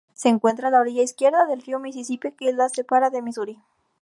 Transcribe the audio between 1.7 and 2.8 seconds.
Misisipi que la